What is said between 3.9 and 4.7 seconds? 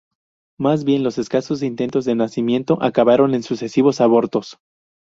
abortos.